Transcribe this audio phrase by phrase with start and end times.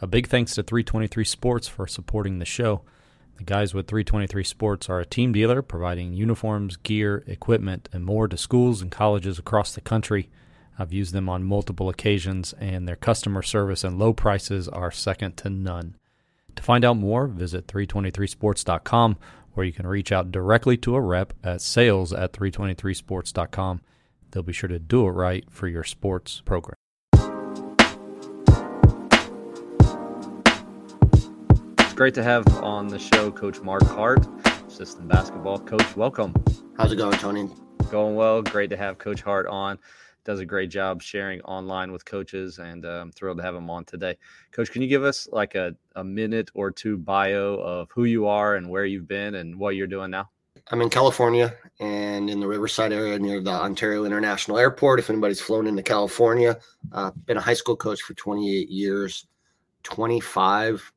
[0.00, 2.82] A big thanks to 323 Sports for supporting the show.
[3.36, 8.28] The guys with 323 Sports are a team dealer providing uniforms, gear, equipment, and more
[8.28, 10.30] to schools and colleges across the country.
[10.78, 15.36] I've used them on multiple occasions, and their customer service and low prices are second
[15.38, 15.96] to none.
[16.54, 19.16] To find out more, visit 323sports.com,
[19.54, 23.80] where you can reach out directly to a rep at sales at 323sports.com.
[24.30, 26.76] They'll be sure to do it right for your sports program.
[31.98, 34.24] Great to have on the show Coach Marc Hart,
[34.68, 35.96] assistant basketball coach.
[35.96, 36.32] Welcome.
[36.76, 37.48] How's it going, Tony?
[37.90, 38.40] Going well.
[38.40, 39.80] Great to have Coach Hart on.
[40.22, 43.68] Does a great job sharing online with coaches, and uh, I'm thrilled to have him
[43.68, 44.16] on today.
[44.52, 48.28] Coach, can you give us like a, a minute or two bio of who you
[48.28, 50.30] are and where you've been and what you're doing now?
[50.68, 55.00] I'm in California and in the Riverside area near the Ontario International Airport.
[55.00, 56.60] If anybody's flown into California,
[56.92, 59.26] uh, been a high school coach for 28 years,
[59.82, 60.92] 25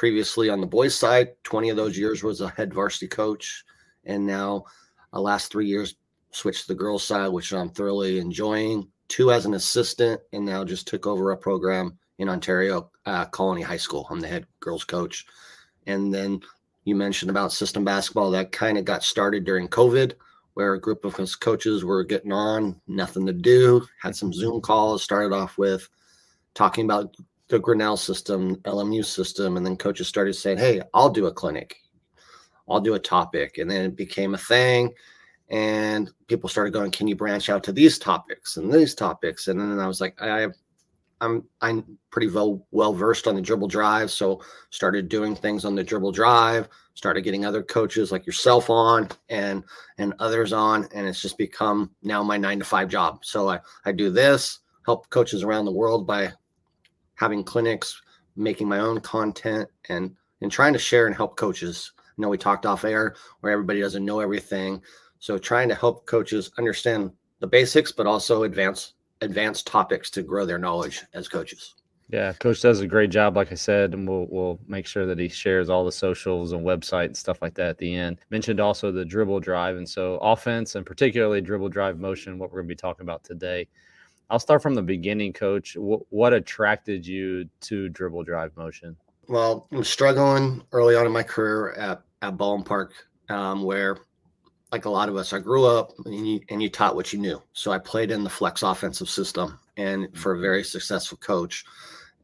[0.00, 1.28] previously on the boys' side.
[1.44, 3.62] 20 of those years was a head varsity coach,
[4.06, 4.64] and now
[5.12, 5.96] uh, last three years
[6.30, 8.88] switched to the girls' side, which I'm thoroughly enjoying.
[9.08, 13.60] Two as an assistant, and now just took over a program in Ontario, uh, Colony
[13.60, 14.06] High School.
[14.08, 15.26] I'm the head girls' coach,
[15.86, 16.40] and then
[16.84, 20.14] you mentioned about system basketball that kind of got started during COVID,
[20.54, 24.62] where a group of us coaches were getting on, nothing to do, had some Zoom
[24.62, 25.90] calls, started off with
[26.54, 27.14] talking about
[27.50, 31.76] the Grinnell system, LMU system, and then coaches started saying, Hey, I'll do a clinic,
[32.68, 33.58] I'll do a topic.
[33.58, 34.94] And then it became a thing.
[35.48, 39.48] And people started going, Can you branch out to these topics and these topics?
[39.48, 40.48] And then I was like, I
[41.20, 45.74] I'm I'm pretty well well versed on the dribble drive, so started doing things on
[45.74, 46.68] the dribble drive.
[46.94, 49.64] Started getting other coaches like yourself on and
[49.98, 53.24] and others on, and it's just become now my nine to five job.
[53.24, 56.32] So I I do this, help coaches around the world by
[57.20, 58.00] having clinics,
[58.34, 61.92] making my own content, and and trying to share and help coaches.
[62.16, 64.82] You know, we talked off air where everybody doesn't know everything,
[65.18, 70.46] so trying to help coaches understand the basics, but also advance advanced topics to grow
[70.46, 71.74] their knowledge as coaches.
[72.08, 75.18] Yeah, coach does a great job, like I said, and we'll we'll make sure that
[75.18, 78.18] he shares all the socials and website and stuff like that at the end.
[78.30, 82.60] Mentioned also the dribble drive, and so offense and particularly dribble drive motion, what we're
[82.60, 83.68] going to be talking about today.
[84.30, 85.74] I'll start from the beginning, coach.
[85.74, 88.96] W- what attracted you to dribble drive motion?
[89.28, 92.92] Well, I'm struggling early on in my career at at Baldwin Park,
[93.28, 93.98] um, where
[94.72, 97.18] like a lot of us, I grew up and you, and you taught what you
[97.18, 97.42] knew.
[97.52, 100.42] So I played in the flex offensive system and for a mm-hmm.
[100.42, 101.64] very successful coach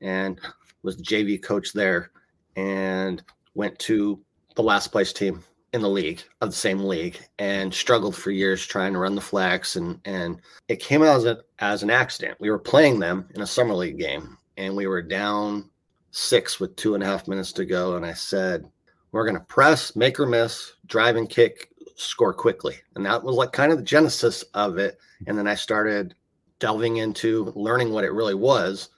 [0.00, 0.40] and
[0.82, 2.10] was the JV coach there
[2.54, 3.22] and
[3.54, 4.20] went to
[4.54, 5.42] the last place team
[5.76, 9.20] in the league of the same league and struggled for years trying to run the
[9.20, 12.36] flex and and it came out as, a, as an accident.
[12.40, 15.70] We were playing them in a summer league game and we were down
[16.10, 18.68] six with two and a half minutes to go and I said
[19.12, 22.76] we're going to press, make or miss, drive and kick score quickly.
[22.94, 24.98] And that was like kind of the genesis of it.
[25.26, 26.14] And then I started
[26.58, 28.88] delving into learning what it really was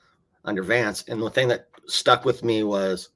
[0.45, 1.05] under Vance.
[1.09, 3.11] And the thing that stuck with me was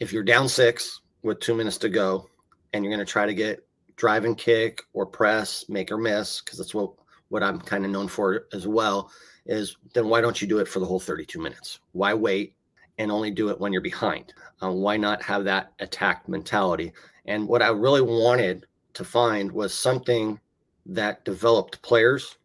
[0.00, 2.28] if you're down six with two minutes to go
[2.76, 3.66] and you're going to try to get
[3.96, 6.92] drive and kick or press, make or miss, because that's what,
[7.28, 9.10] what I'm kind of known for as well,
[9.46, 11.80] is then why don't you do it for the whole 32 minutes?
[11.92, 12.54] Why wait
[12.98, 14.34] and only do it when you're behind?
[14.62, 16.92] Uh, why not have that attack mentality?
[17.24, 20.38] And what I really wanted to find was something
[20.84, 22.36] that developed players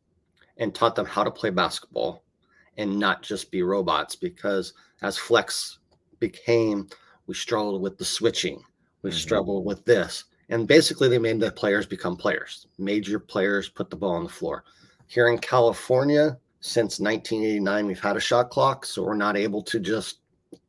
[0.58, 2.24] and taught them how to play basketball
[2.78, 5.80] and not just be robots because as flex
[6.20, 6.88] became
[7.28, 8.64] we struggled with the switching
[9.02, 9.18] we mm-hmm.
[9.18, 13.96] struggled with this and basically they made the players become players major players put the
[13.96, 14.64] ball on the floor
[15.08, 19.80] here in california since 1989 we've had a shot clock so we're not able to
[19.80, 20.20] just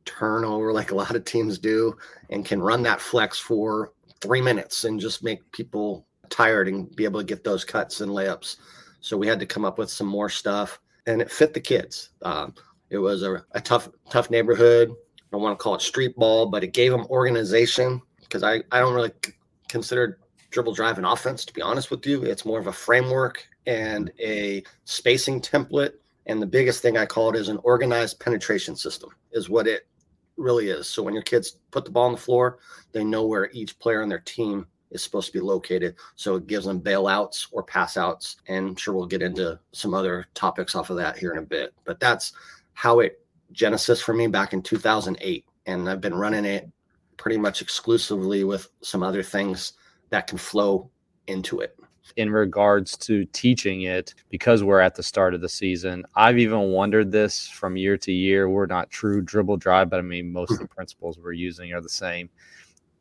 [0.05, 1.95] turn over like a lot of teams do
[2.29, 3.91] and can run that flex for
[4.21, 8.11] three minutes and just make people tired and be able to get those cuts and
[8.11, 8.57] layups.
[9.01, 12.09] So we had to come up with some more stuff, and it fit the kids.
[12.21, 12.53] Um,
[12.89, 14.89] it was a, a, tough, tough neighborhood.
[14.91, 18.01] I don't want to call it street ball, but it gave them organization
[18.33, 19.33] because I, I don't really c-
[19.69, 20.17] consider
[20.49, 21.45] dribble drive an offense.
[21.45, 25.93] To be honest with you, it's more of a framework and a spacing template.
[26.25, 29.11] And the biggest thing I call it is an organized penetration system.
[29.33, 29.87] Is what it
[30.35, 30.87] really is.
[30.87, 32.57] So when your kids put the ball on the floor,
[32.91, 35.95] they know where each player on their team is supposed to be located.
[36.15, 38.37] So it gives them bailouts or pass outs.
[38.47, 41.43] And I'm sure we'll get into some other topics off of that here in a
[41.43, 41.73] bit.
[41.83, 42.33] But that's
[42.73, 45.45] how it genesis for me back in 2008.
[45.67, 46.69] And I've been running it
[47.17, 49.73] pretty much exclusively with some other things
[50.09, 50.89] that can flow
[51.27, 51.77] into it.
[52.17, 56.05] in regards to teaching it because we're at the start of the season.
[56.15, 58.49] I've even wondered this from year to year.
[58.49, 61.81] We're not true dribble drive, but I mean, most of the principles we're using are
[61.81, 62.29] the same.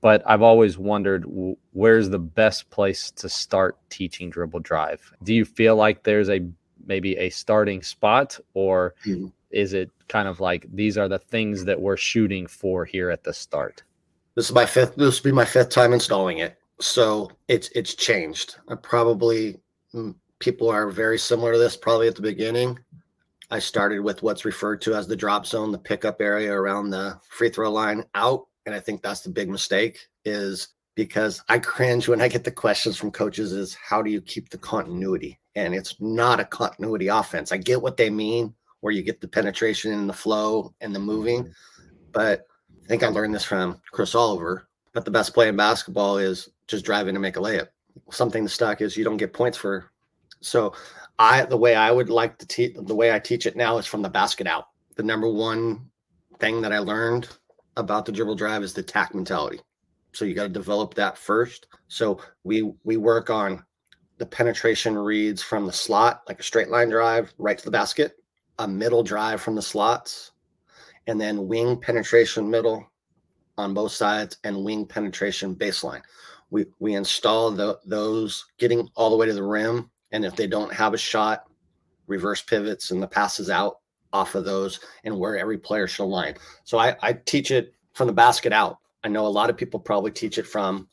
[0.01, 1.25] But I've always wondered
[1.73, 5.13] where's the best place to start teaching dribble drive?
[5.23, 6.41] Do you feel like there's a
[6.87, 9.27] maybe a starting spot or mm-hmm.
[9.51, 13.23] is it kind of like these are the things that we're shooting for here at
[13.23, 13.85] the start?
[14.35, 17.95] This is my fifth this will be my fifth time installing it so it's it's
[17.95, 18.57] changed.
[18.69, 19.61] I probably
[19.95, 21.77] mm, people are very similar to this.
[21.77, 22.79] Probably at the beginning,
[23.51, 27.19] I started with what's referred to as the drop zone, the pickup area around the
[27.31, 30.09] free throw line out, and I think that's the big mistake.
[30.25, 34.21] Is because I cringe when I get the questions from coaches is how do you
[34.21, 35.39] keep the continuity?
[35.55, 37.53] And it's not a continuity offense.
[37.53, 40.99] I get what they mean, where you get the penetration and the flow and the
[40.99, 41.55] moving,
[42.11, 42.47] but
[42.93, 44.69] think I learned this from Chris Oliver.
[44.93, 47.69] But the best play in basketball is just driving to make a layup.
[48.11, 49.91] Something the stock is you don't get points for.
[50.43, 50.75] So
[51.19, 53.87] I the way I would like to teach the way I teach it now is
[53.87, 54.67] from the basket out.
[54.97, 55.89] The number one
[56.39, 57.31] thing that I learned
[57.79, 59.61] about the dribble drive is the tack mentality.
[60.13, 61.69] So you got to develop that first.
[61.89, 63.65] So we we work on
[64.19, 68.17] the penetration reads from the slot, like a straight line drive right to the basket,
[68.59, 70.32] a middle drive from the slots,
[71.07, 72.87] and then wing penetration middle
[73.59, 76.03] on both sides and wing penetration baseline.
[76.51, 80.47] We we install the, those getting all the way to the rim and if they
[80.47, 81.45] don't have a shot
[82.07, 83.79] reverse pivots and the passes out
[84.13, 86.35] off of those and where every player should line
[86.65, 88.79] so I, I teach it from the basket out.
[89.05, 90.89] I know a lot of people probably teach it from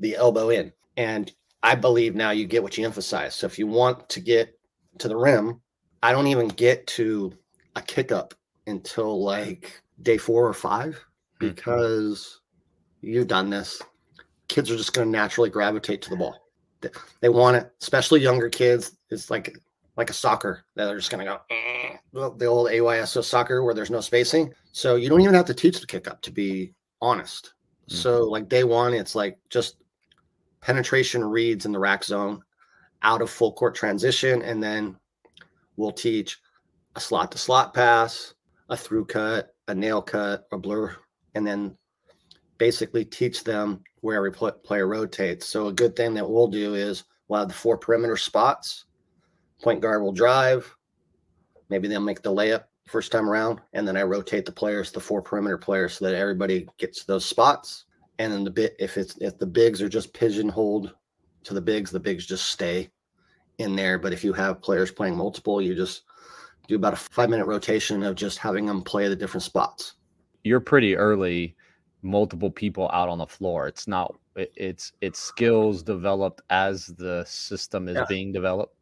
[0.00, 1.32] the elbow in and
[1.62, 3.34] i believe now you get what you emphasize.
[3.34, 4.58] So if you want to get
[4.98, 5.60] to the rim
[6.02, 7.32] i don't even get to
[7.76, 8.34] a kick up
[8.68, 11.48] until like day four or five mm-hmm.
[11.48, 12.40] because
[13.02, 13.14] mm-hmm.
[13.14, 13.82] you've done this
[14.48, 16.50] kids are just going to naturally gravitate to the ball.
[16.80, 16.88] They,
[17.20, 18.96] they, want it, especially younger kids.
[19.10, 19.56] It's like
[19.96, 23.74] like a soccer that they're just going to go eh, the old AYSO soccer where
[23.74, 24.52] there's no spacing.
[24.72, 27.54] So you don't even have to teach the kick up to be honest.
[27.88, 27.96] Mm-hmm.
[27.96, 29.76] So like day one, it's like just
[30.60, 32.42] penetration reads in the rack zone,
[33.02, 34.96] out of full court transition, and then
[35.76, 36.38] we'll teach
[36.96, 38.34] a slot to slot pass,
[38.68, 40.94] a through cut, a nail cut, a blur,
[41.34, 41.76] and then
[42.58, 45.46] basically teach them where every player rotates.
[45.46, 48.84] So a good thing that we'll do is we'll have the four perimeter spots.
[49.62, 50.74] Point guard will drive.
[51.68, 55.00] Maybe they'll make the layup first time around, and then I rotate the players, the
[55.00, 57.84] four perimeter players, so that everybody gets those spots.
[58.18, 60.94] And then the bit if it's if the bigs are just pigeonholed
[61.44, 62.90] to the bigs, the bigs just stay
[63.58, 63.98] in there.
[63.98, 66.02] But if you have players playing multiple, you just
[66.68, 69.94] do about a five minute rotation of just having them play the different spots.
[70.44, 71.56] You're pretty early
[72.02, 73.66] multiple people out on the floor.
[73.66, 78.04] It's not it's it's skills developed as the system is yeah.
[78.08, 78.74] being developed.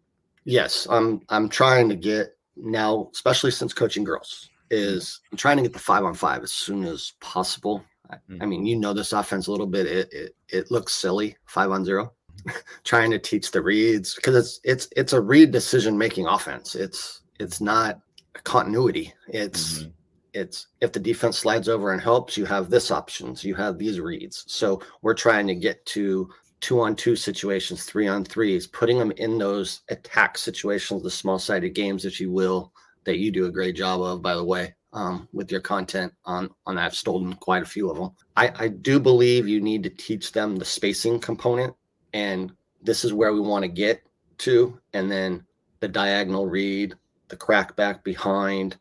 [0.45, 5.35] Yes, I'm I'm trying to get now, especially since coaching girls, is mm-hmm.
[5.35, 7.83] I'm trying to get the five on five as soon as possible.
[8.11, 8.43] I, mm-hmm.
[8.43, 9.87] I mean, you know this offense a little bit.
[9.87, 12.13] It it, it looks silly five on zero.
[12.85, 16.75] trying to teach the reads because it's it's it's a read decision making offense.
[16.75, 18.01] It's it's not
[18.45, 19.13] continuity.
[19.29, 19.91] It's mm-hmm
[20.37, 23.99] it's if the defense slides over and helps, you have this options, you have these
[23.99, 24.45] reads.
[24.47, 26.29] So we're trying to get to
[26.61, 31.39] two on two situations, three on threes, putting them in those attack situations, the small
[31.39, 32.73] sided games, if you will,
[33.05, 36.51] that you do a great job of, by the way, um, with your content on
[36.67, 38.11] on I've stolen quite a few of them.
[38.37, 41.75] I, I do believe you need to teach them the spacing component,
[42.13, 44.03] and this is where we want to get
[44.39, 45.45] to, and then
[45.81, 46.95] the diagonal read,
[47.29, 48.77] the crack back behind,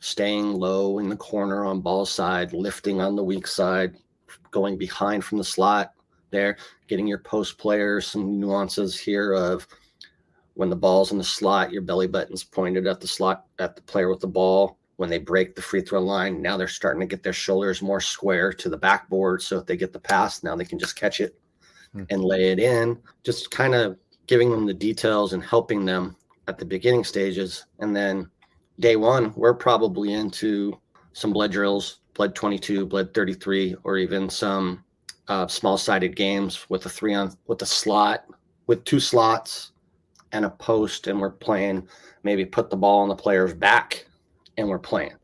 [0.00, 3.96] staying low in the corner on ball side, lifting on the weak side,
[4.50, 5.92] going behind from the slot
[6.30, 6.56] there,
[6.88, 9.66] getting your post players some nuances here of
[10.54, 13.82] when the ball's in the slot, your belly button's pointed at the slot at the
[13.82, 14.78] player with the ball.
[14.96, 18.00] When they break the free throw line, now they're starting to get their shoulders more
[18.00, 19.42] square to the backboard.
[19.42, 21.38] So if they get the pass, now they can just catch it
[21.92, 22.04] hmm.
[22.08, 22.98] and lay it in.
[23.22, 26.16] Just kind of giving them the details and helping them
[26.48, 27.66] at the beginning stages.
[27.78, 28.30] And then
[28.80, 30.78] day one, we're probably into
[31.12, 34.84] some blood drills, blood 22, blood 33, or even some
[35.28, 38.26] uh, small sided games with a three on with a slot,
[38.66, 39.72] with two slots
[40.32, 41.06] and a post.
[41.06, 41.88] And we're playing
[42.22, 44.06] maybe put the ball on the player's back
[44.58, 45.14] and we're playing.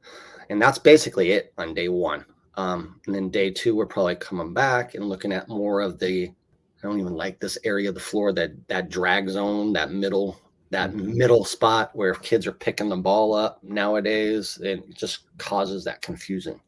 [0.48, 2.24] And that's basically it on day one.
[2.54, 6.28] Um, and then day two, we're probably coming back and looking at more of the,
[6.28, 10.38] I don't even like this area of the floor, that that drag zone, that middle
[10.72, 11.16] that mm-hmm.
[11.16, 16.58] middle spot where kids are picking the ball up nowadays, it just causes that confusion.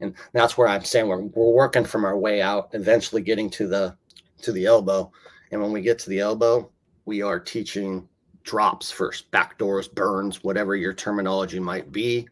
[0.00, 3.66] And that's where I'm saying we're, we're working from our way out, eventually getting to
[3.66, 3.96] the
[4.42, 5.10] to the elbow.
[5.50, 6.70] And when we get to the elbow,
[7.06, 8.06] we are teaching
[8.42, 12.28] drops first, backdoors, burns, whatever your terminology might be,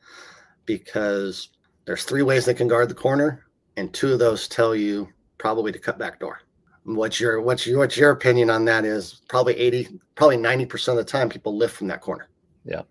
[0.66, 1.48] because
[1.86, 5.72] there's three ways they can guard the corner, and two of those tell you probably
[5.72, 6.40] to cut back door.
[6.84, 8.84] What's your what's your what's your opinion on that?
[8.84, 12.28] Is probably 80, probably 90% of the time people lift from that corner.
[12.64, 12.82] Yeah.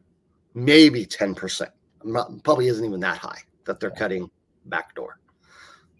[0.55, 1.67] Maybe 10%.
[2.43, 3.99] Probably isn't even that high that they're yeah.
[3.99, 4.31] cutting
[4.65, 5.19] back door.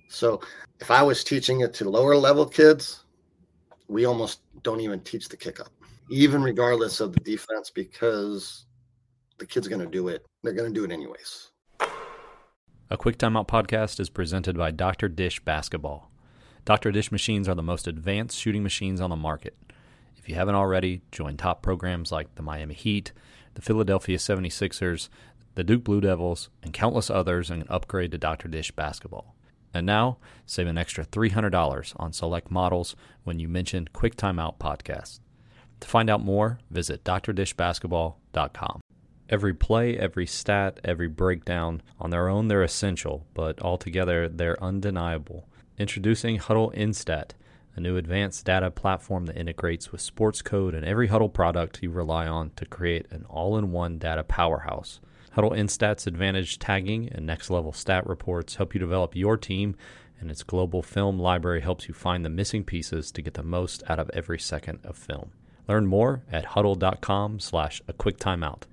[0.09, 0.41] So
[0.79, 3.03] if I was teaching it to lower level kids,
[3.87, 5.69] we almost don't even teach the kick up,
[6.09, 8.65] even regardless of the defense, because
[9.37, 10.25] the kid's going to do it.
[10.43, 11.51] They're going to do it anyways.
[12.89, 15.09] A Quick Timeout podcast is presented by Dr.
[15.09, 16.12] Dish Basketball.
[16.65, 16.93] Dr.
[16.93, 19.57] Dish machines are the most advanced shooting machines on the market.
[20.15, 23.11] If you haven't already, join top programs like the Miami Heat,
[23.55, 25.09] the Philadelphia 76ers,
[25.55, 28.47] the Duke Blue Devils, and countless others and upgrade to Dr.
[28.47, 29.35] Dish Basketball.
[29.73, 35.19] And now, save an extra $300 on select models when you mention Quick Timeout Podcast.
[35.81, 38.79] To find out more, visit drdishbasketball.com.
[39.29, 45.49] Every play, every stat, every breakdown, on their own they're essential, but altogether they're undeniable.
[45.79, 47.31] Introducing Hudl Instat,
[47.75, 52.27] a new advanced data platform that integrates with Sportscode and every Hudl product you rely
[52.27, 54.99] on to create an all in one data powerhouse.
[55.35, 59.75] Hudl Instat's advantage tagging and next level stat reports help you develop your team,
[60.19, 63.81] and its global film library helps you find the missing pieces to get the most
[63.89, 65.31] out of every second of film.
[65.67, 68.63] Learn more at hudl.com slash a quick timeout.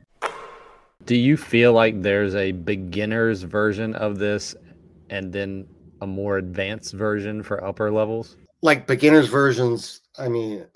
[1.07, 4.55] Do you feel like there's a beginner's version of this
[5.09, 5.67] and then
[6.01, 8.37] a more advanced version for upper levels?
[8.63, 10.67] Like beginners versions, I mean,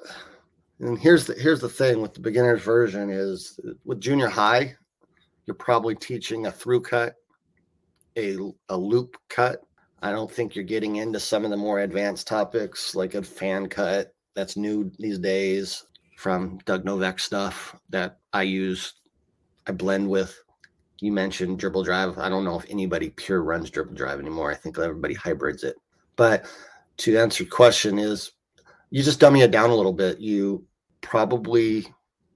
[0.80, 4.74] and here's the here's the thing with the beginners version is with junior high,
[5.46, 7.14] you're probably teaching a through cut,
[8.16, 8.36] a
[8.68, 9.60] a loop cut.
[10.02, 13.68] I don't think you're getting into some of the more advanced topics like a fan
[13.68, 14.14] cut.
[14.34, 15.84] That's new these days
[16.16, 18.94] from Doug Novak stuff that I use.
[19.66, 20.38] I blend with
[21.00, 22.18] you mentioned dribble drive.
[22.18, 24.50] I don't know if anybody pure runs dribble drive anymore.
[24.50, 25.76] I think everybody hybrids it.
[26.16, 26.46] But
[26.98, 28.32] to answer your question is
[28.90, 30.20] you just dummy it down a little bit.
[30.20, 30.64] You
[31.00, 31.86] probably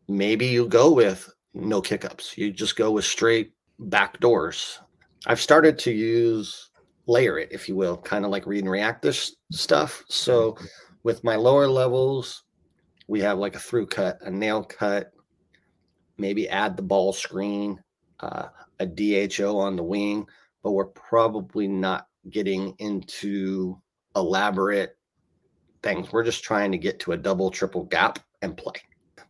[0.08, 2.36] maybe you go with no kickups.
[2.36, 4.80] You just go with straight back doors.
[5.26, 6.70] I've started to use
[7.06, 10.04] layer it, if you will, kind of like read and react this stuff.
[10.08, 10.56] So
[11.02, 12.44] with my lower levels,
[13.06, 15.12] we have like a through cut, a nail cut,
[16.18, 17.82] maybe add the ball screen,
[18.20, 18.48] uh,
[18.78, 20.26] a DHO on the wing,
[20.62, 23.80] but we're probably not getting into
[24.16, 24.96] elaborate
[25.82, 26.12] things.
[26.12, 28.74] We're just trying to get to a double, triple gap and play.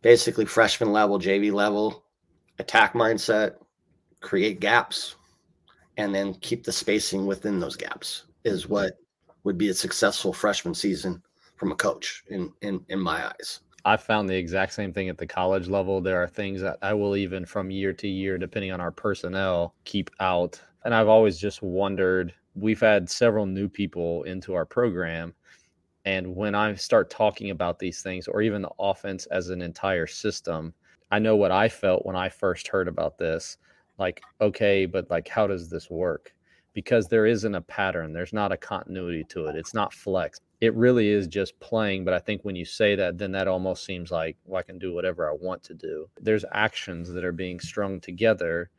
[0.01, 2.05] Basically, freshman level, JV level,
[2.57, 3.55] attack mindset,
[4.21, 5.15] create gaps,
[5.97, 8.93] and then keep the spacing within those gaps is what
[9.43, 11.21] would be a successful freshman season
[11.55, 13.59] from a coach in in, in my eyes.
[13.85, 16.01] I found the exact same thing at the college level.
[16.01, 19.73] There are things that I will even from year to year, depending on our personnel,
[19.85, 20.61] keep out.
[20.83, 25.33] And I've always just wondered we've had several new people into our program.
[26.05, 30.07] And when I start talking about these things, or even the offense as an entire
[30.07, 30.73] system,
[31.11, 33.57] I know what I felt when I first heard about this.
[33.97, 36.33] Like, okay, but like, how does this work?
[36.73, 40.75] Because there isn't a pattern, there's not a continuity to it, it's not flex it
[40.75, 42.03] really is just playing.
[42.05, 44.77] But I think when you say that, then that almost seems like, well, I can
[44.77, 46.09] do whatever I want to do.
[46.19, 48.69] There's actions that are being strung together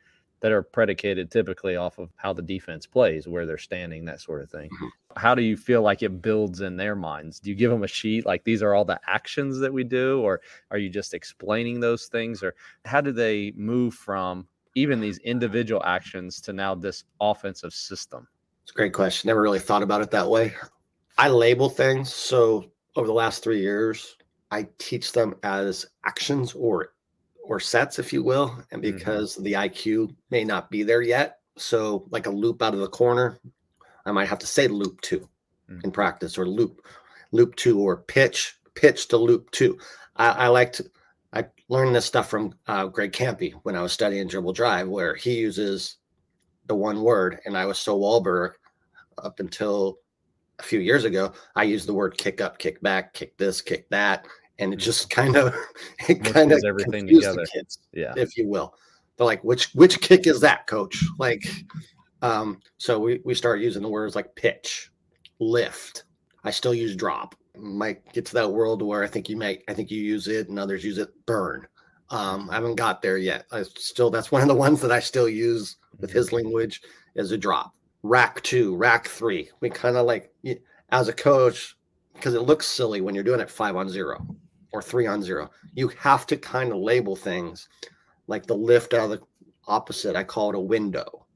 [0.40, 4.40] that are predicated typically off of how the defense plays, where they're standing, that sort
[4.40, 4.70] of thing.
[4.70, 4.86] Mm-hmm.
[5.16, 7.40] How do you feel like it builds in their minds?
[7.40, 10.20] Do you give them a sheet like these are all the actions that we do,
[10.20, 12.54] or are you just explaining those things, or
[12.86, 18.26] how do they move from even these individual actions to now this offensive system?
[18.62, 19.28] It's a great question.
[19.28, 20.54] Never really thought about it that way.
[21.18, 22.12] I label things.
[22.12, 24.16] So over the last three years,
[24.50, 26.92] I teach them as actions or
[27.42, 28.56] or sets, if you will.
[28.70, 28.96] And mm-hmm.
[28.96, 29.42] because mm-hmm.
[29.44, 33.38] the IQ may not be there yet, so like a loop out of the corner,
[34.06, 35.80] I might have to say loop 2 mm-hmm.
[35.84, 36.82] in practice, or loop
[37.32, 39.78] loop two, or pitch pitch to loop two.
[40.16, 40.90] I, I like to.
[41.32, 45.14] I learned this stuff from uh, Greg Campy when I was studying dribble drive, where
[45.14, 45.96] he uses
[46.66, 48.52] the one word, and I was so Walberg
[49.18, 49.98] up until
[50.58, 53.88] a few years ago, I used the word kick up, kick back, kick this, kick
[53.90, 54.26] that,
[54.58, 54.82] and it mm.
[54.82, 55.54] just kind of
[56.08, 58.74] it kind of everything together, kids, yeah, if you will.
[59.16, 61.02] They're like, which which kick is that, coach?
[61.18, 61.42] Like,
[62.22, 64.90] um, so we we start using the words like pitch,
[65.38, 66.04] lift.
[66.44, 67.34] I still use drop.
[67.60, 70.48] Might get to that world where I think you might, I think you use it,
[70.48, 71.10] and others use it.
[71.26, 71.66] Burn.
[72.08, 73.46] Um, I haven't got there yet.
[73.52, 76.80] I still that's one of the ones that I still use with his language
[77.14, 79.50] is a drop rack two, rack three.
[79.60, 80.32] We kind of like,
[80.90, 81.76] as a coach,
[82.14, 84.26] because it looks silly when you're doing it five on zero.
[84.72, 85.50] or three on zero.
[85.74, 87.68] You have to kind of label things
[88.28, 89.20] like the lift out of the
[89.66, 90.16] opposite.
[90.16, 91.26] I call it a window.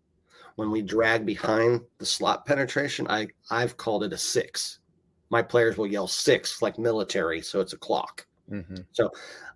[0.57, 4.79] When we drag behind the slot penetration, I, I've called it a six.
[5.31, 8.27] My players will yell six like military, so it's a clock.
[8.51, 8.77] Mm-hmm.
[8.93, 9.11] So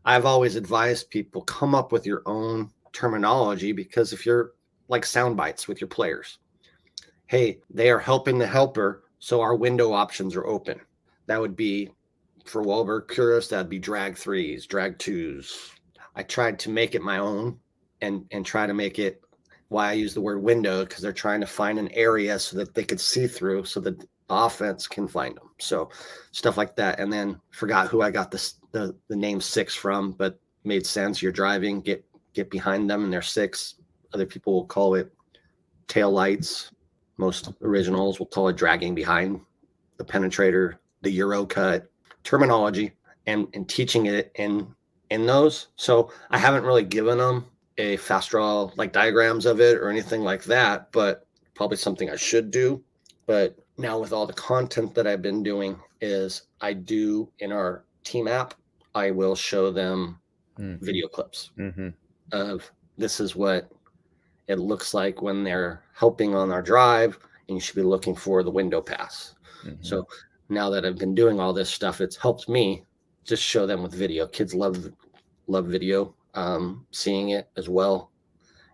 [0.04, 4.52] I've always advised people come up with your own terminology because if you're
[4.88, 6.38] like sound bites with your players,
[7.26, 10.80] hey, they are helping the helper, so our window options are open.
[11.26, 11.90] That would be
[12.44, 15.72] for Walberg purists, that'd be drag threes, drag twos.
[16.16, 17.58] I tried to make it my own
[18.00, 19.20] and and try to make it
[19.68, 22.74] why I use the word window because they're trying to find an area so that
[22.74, 25.50] they could see through so that offense can find them.
[25.58, 25.90] So
[26.32, 27.00] stuff like that.
[27.00, 31.22] And then forgot who I got this the the name six from, but made sense.
[31.22, 32.04] You're driving, get
[32.34, 33.76] get behind them and they're six.
[34.12, 35.12] Other people will call it
[35.86, 36.70] tail lights.
[37.16, 39.40] Most originals will call it dragging behind
[39.96, 41.90] the penetrator, the Euro cut,
[42.22, 42.92] terminology
[43.26, 44.74] and and teaching it in
[45.10, 45.68] in those.
[45.76, 50.22] So I haven't really given them a fast draw like diagrams of it or anything
[50.22, 52.82] like that, but probably something I should do.
[53.26, 57.84] But now with all the content that I've been doing is I do in our
[58.04, 58.54] team app,
[58.94, 60.18] I will show them
[60.58, 60.84] mm-hmm.
[60.84, 61.88] video clips mm-hmm.
[62.32, 63.70] of this is what
[64.48, 67.18] it looks like when they're helping on our drive
[67.48, 69.34] and you should be looking for the window pass.
[69.64, 69.82] Mm-hmm.
[69.82, 70.06] So
[70.48, 72.84] now that I've been doing all this stuff, it's helped me
[73.24, 74.26] just show them with video.
[74.26, 74.90] Kids love
[75.46, 78.10] love video, um, seeing it as well,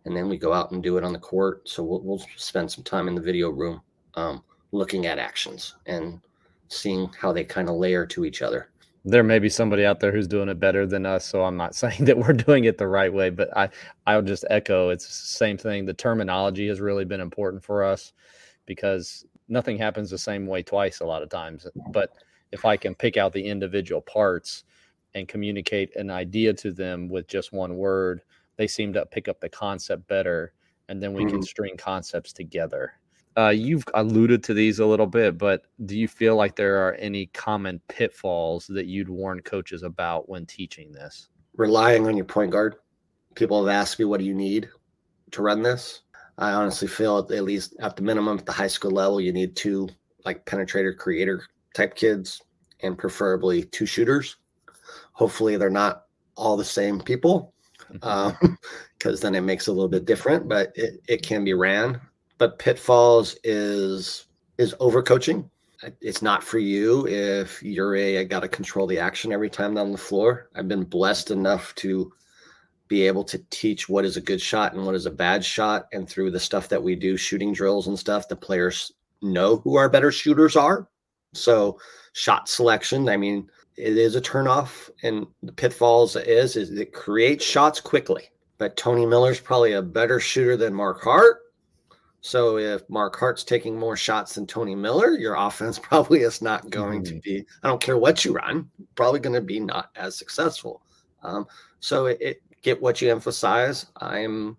[0.04, 1.68] and then we go out and do it on the court.
[1.68, 3.80] So we'll, we'll spend some time in the video room,
[4.14, 4.42] um,
[4.74, 6.20] looking at actions and
[6.68, 8.68] seeing how they kind of layer to each other.
[9.04, 11.74] There may be somebody out there who's doing it better than us, so I'm not
[11.82, 13.68] saying that we're doing it the right way, but I
[14.06, 15.86] I'll just echo it's the same thing.
[15.86, 18.12] The terminology has really been important for us
[18.66, 21.66] because nothing happens the same way twice a lot of times.
[21.90, 22.10] But
[22.50, 24.64] if I can pick out the individual parts
[25.14, 28.22] and communicate an idea to them with just one word,
[28.56, 30.52] they seem to pick up the concept better.
[30.88, 31.36] And then we mm-hmm.
[31.36, 32.94] can string concepts together.
[33.36, 36.94] Uh, you've alluded to these a little bit, but do you feel like there are
[36.94, 41.28] any common pitfalls that you'd warn coaches about when teaching this?
[41.56, 42.76] Relying on your point guard.
[43.34, 44.68] People have asked me, what do you need
[45.32, 46.02] to run this?
[46.38, 49.56] I honestly feel at least at the minimum at the high school level, you need
[49.56, 49.88] two
[50.24, 51.44] like penetrator creator
[51.74, 52.42] type kids
[52.82, 54.36] and preferably two shooters.
[55.12, 56.04] Hopefully, they're not
[56.36, 57.52] all the same people
[57.92, 59.06] because mm-hmm.
[59.08, 62.00] um, then it makes it a little bit different, but it, it can be ran.
[62.44, 64.26] But pitfalls is
[64.58, 65.48] is overcoaching.
[66.02, 69.92] It's not for you if you're a got to control the action every time down
[69.92, 70.50] the floor.
[70.54, 72.12] I've been blessed enough to
[72.86, 75.86] be able to teach what is a good shot and what is a bad shot.
[75.94, 79.76] And through the stuff that we do, shooting drills and stuff, the players know who
[79.76, 80.86] our better shooters are.
[81.32, 81.80] So
[82.12, 84.90] shot selection, I mean, it is a turnoff.
[85.02, 88.24] And the pitfalls is is it creates shots quickly.
[88.58, 91.38] But Tony Miller's probably a better shooter than Marc Hart.
[92.24, 96.70] So if Marc Hart's taking more shots than Tony Miller, your offense probably is not
[96.70, 97.16] going mm-hmm.
[97.16, 97.44] to be.
[97.62, 100.80] I don't care what you run, probably going to be not as successful.
[101.22, 101.46] Um,
[101.80, 103.86] so it, it, get what you emphasize.
[103.98, 104.56] I'm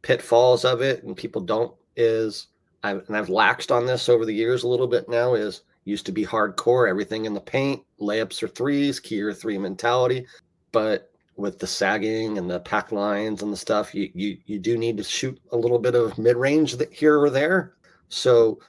[0.00, 2.46] pitfalls of it, and people don't is
[2.82, 5.34] I've and I've laxed on this over the years a little bit now.
[5.34, 9.58] Is used to be hardcore, everything in the paint, layups or threes, key or three
[9.58, 10.26] mentality,
[10.72, 11.09] but
[11.40, 14.96] with the sagging and the pack lines and the stuff, you you you do need
[14.98, 17.74] to shoot a little bit of mid range here or there.
[18.08, 18.60] So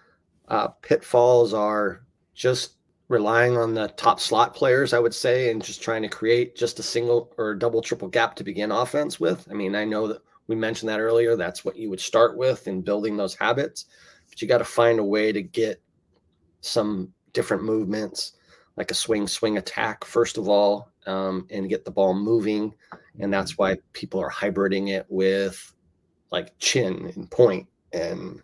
[0.47, 2.03] uh, pitfalls are
[2.33, 2.75] just
[3.07, 6.79] relying on the top slot players, I would say, and just trying to create just
[6.79, 9.47] a single or double triple gap to begin offense with.
[9.51, 11.35] I mean, I know that we mentioned that earlier.
[11.35, 13.85] That's what you would start with in building those habits,
[14.29, 15.81] but you got to find a way to get
[16.61, 18.33] some different movements,
[18.77, 22.73] like a swing swing attack first of all, um, and get the ball moving.
[23.19, 25.73] And that's why people are hybriding it with
[26.31, 28.41] like chin and point and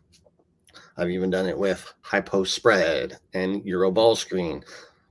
[0.97, 4.63] I've even done it with high post spread and Euro ball screen.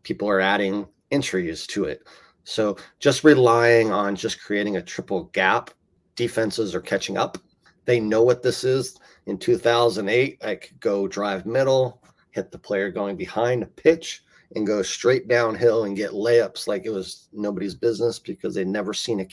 [0.02, 2.02] People are adding entries to it.
[2.44, 5.70] So just relying on just creating a triple gap,
[6.16, 7.38] defenses are catching up.
[7.85, 8.98] They know what this is.
[9.26, 14.66] In 2008, I could go drive middle, hit the player going behind a pitch, and
[14.66, 19.20] go straight downhill and get layups like it was nobody's business because they'd never seen
[19.20, 19.28] a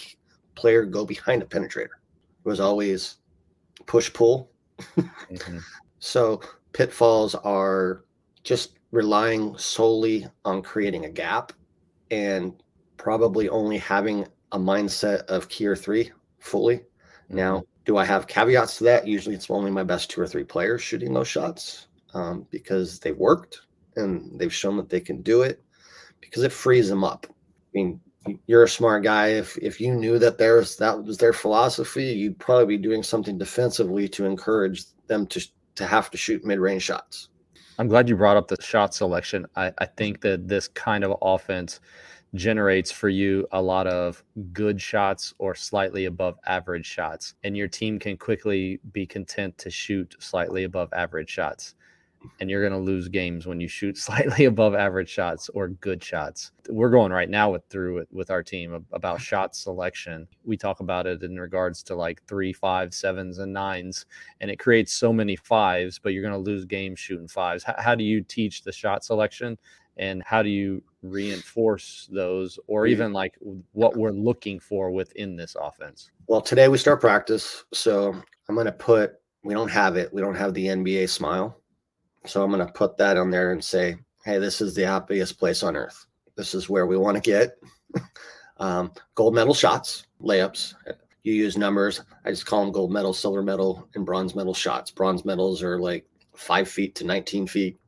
[0.55, 1.85] player go behind a penetrator.
[1.85, 3.17] It was always
[3.85, 4.51] push pull.
[4.79, 5.57] mm-hmm.
[6.05, 6.41] So
[6.73, 8.03] pitfalls are
[8.43, 11.53] just relying solely on creating a gap
[12.11, 12.61] and
[12.97, 16.75] probably only having a mindset of key or three fully.
[16.79, 17.35] Mm-hmm.
[17.37, 19.07] Now, do I have caveats to that?
[19.07, 23.13] Usually it's only my best two or three players shooting those shots um, because they
[23.13, 23.61] worked
[23.95, 25.61] and they've shown that they can do it
[26.21, 27.27] because it frees them up.
[27.29, 27.33] I
[27.73, 27.99] mean,
[28.47, 29.29] you're a smart guy.
[29.29, 33.37] If if you knew that there's that was their philosophy, you'd probably be doing something
[33.37, 35.41] defensively to encourage them to
[35.75, 37.29] to have to shoot mid range shots.
[37.79, 39.47] I'm glad you brought up the shot selection.
[39.55, 41.79] I, I think that this kind of offense
[42.35, 47.67] generates for you a lot of good shots or slightly above average shots, and your
[47.67, 51.75] team can quickly be content to shoot slightly above average shots
[52.39, 56.03] and you're going to lose games when you shoot slightly above average shots or good
[56.03, 56.51] shots.
[56.69, 60.27] We're going right now with through it with our team about shot selection.
[60.43, 64.05] We talk about it in regards to like three, five, sevens, and nines,
[64.41, 67.63] and it creates so many fives, but you're going to lose games shooting fives.
[67.63, 69.57] How, how do you teach the shot selection?
[69.97, 73.35] And how do you reinforce those, or even like
[73.73, 76.09] what we're looking for within this offense?
[76.25, 77.63] Well, today we start practice.
[77.73, 78.15] So
[78.49, 80.11] I'm going to put, we don't have it.
[80.11, 81.61] We don't have the NBA smile
[82.25, 85.37] so I'm going to put that on there and say, hey, this is the happiest
[85.37, 86.05] place on earth.
[86.35, 87.57] This is where we want to get
[88.57, 90.73] um, gold medal shots, layups.
[91.23, 92.01] You use numbers.
[92.25, 94.91] I just call them gold medal, silver medal, and bronze medal shots.
[94.91, 96.05] Bronze medals are like
[96.35, 97.79] five feet to 19 feet,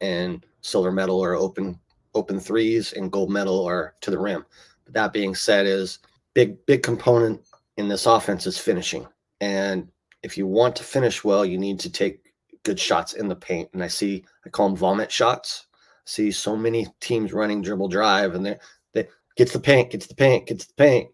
[0.00, 1.78] and silver medal are open
[2.14, 4.44] open threes, and gold medal are to the rim.
[4.84, 6.00] But that being said, is
[6.34, 7.40] big big component
[7.76, 9.06] in this offense is finishing.
[9.40, 9.88] And
[10.22, 12.21] if you want to finish well, you need to take
[12.62, 13.68] good shots in the paint.
[13.72, 15.66] And I see, I call them vomit shots.
[15.74, 18.58] I see so many teams running dribble drive and they
[18.92, 21.10] they gets the paint, gets the paint, gets the paint.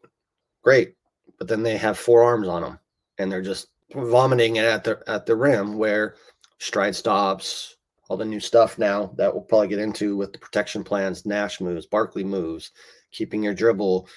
[0.62, 0.94] Great.
[1.38, 2.78] But then they have four arms on them
[3.18, 6.16] and they're just vomiting it at the at the rim where
[6.58, 7.76] stride stops,
[8.08, 11.60] all the new stuff now that we'll probably get into with the protection plans, Nash
[11.60, 12.72] moves, Barkley moves,
[13.10, 14.08] keeping your dribble,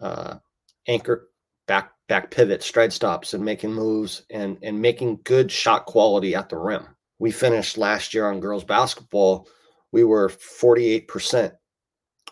[0.00, 0.36] uh,
[0.88, 1.28] anchor
[1.72, 6.50] back back pivot, stride stops, and making moves and and making good shot quality at
[6.50, 6.86] the rim.
[7.18, 9.48] We finished last year on girls basketball.
[9.90, 11.52] We were 48%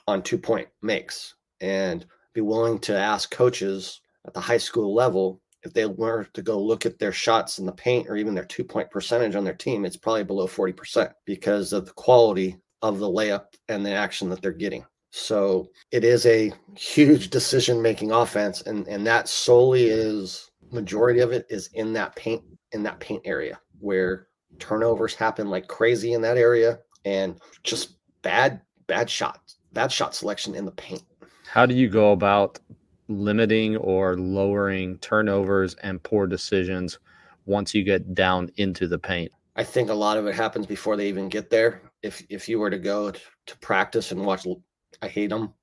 [0.07, 5.41] on two point makes, and be willing to ask coaches at the high school level
[5.63, 8.45] if they were to go look at their shots in the paint or even their
[8.45, 12.99] two point percentage on their team, it's probably below 40% because of the quality of
[12.99, 14.85] the layup and the action that they're getting.
[15.11, 21.33] So it is a huge decision making offense, and and that solely is majority of
[21.33, 22.43] it is in that paint
[22.73, 28.61] in that paint area where turnovers happen like crazy in that area, and just bad
[28.87, 31.03] bad shots, bad shot selection in the paint.
[31.47, 32.61] How do you go about
[33.09, 37.01] limiting or lowering turnovers and poor decisions
[37.47, 39.33] once you get down into the paint?
[39.57, 41.83] I think a lot of it happens before they even get there.
[42.03, 44.47] If if you were to go to practice and watch
[45.03, 45.55] I hate them,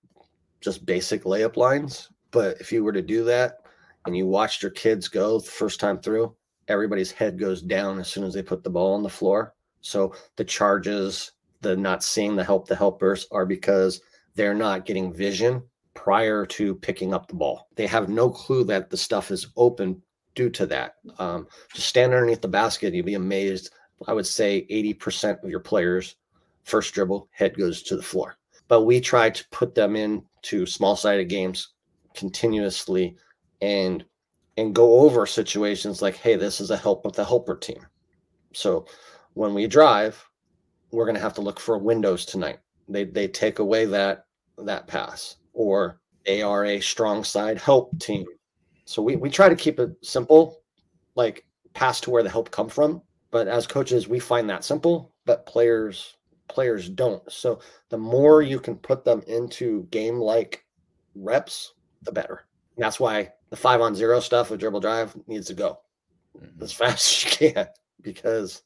[0.62, 2.10] just basic layup lines.
[2.32, 3.60] But if you were to do that
[4.06, 6.36] and you watched your kids go the first time through,
[6.68, 9.54] everybody's head goes down as soon as they put the ball on the floor.
[9.82, 14.02] So the charges, the not seeing the help, the helpers are because
[14.36, 15.64] they're not getting vision
[15.94, 17.70] prior to picking up the ball.
[17.76, 20.02] They have no clue that the stuff is open
[20.36, 20.96] due to that.
[21.18, 23.72] Um, just stand underneath the basket, you'll be amazed.
[24.08, 26.16] I would say 80% of your players,
[26.64, 28.38] first dribble, head goes to the floor
[28.68, 31.74] but we try to put them into small sided games
[32.16, 33.16] continuously
[33.62, 34.04] and
[34.58, 37.86] and go over situations like hey this is a help with the helper team.
[38.54, 38.86] So
[39.34, 40.24] when we drive
[40.92, 42.60] we're going to have to look for windows tonight.
[42.88, 44.26] They they take away that
[44.58, 48.26] that pass or they are a strong side help team.
[48.86, 50.62] So we, we try to keep it simple
[51.16, 53.02] like pass to where the help come from.
[53.32, 56.17] But as coaches we find that simple but players
[56.48, 57.30] players don't.
[57.32, 60.66] So the more you can put them into game like
[61.16, 62.46] reps, the better.
[62.76, 65.80] And that's why the five on zero stuff with dribble drive needs to go
[66.38, 66.64] mm-hmm.
[66.64, 67.68] as fast as you can
[68.02, 68.64] because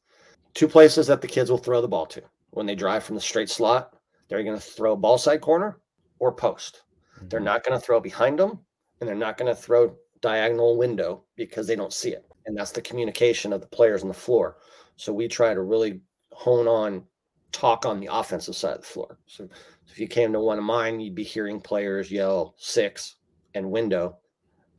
[0.53, 3.21] two places that the kids will throw the ball to when they drive from the
[3.21, 3.95] straight slot,
[4.27, 5.79] they're going to throw ball side corner
[6.19, 6.83] or post.
[7.17, 7.29] Mm-hmm.
[7.29, 8.59] They're not going to throw behind them
[8.99, 12.25] and they're not going to throw diagonal window because they don't see it.
[12.45, 14.57] And that's the communication of the players on the floor.
[14.95, 17.03] So we try to really hone on
[17.51, 19.17] talk on the offensive side of the floor.
[19.25, 19.47] So,
[19.87, 23.17] if you came to one of mine, you'd be hearing players yell six
[23.53, 24.17] and window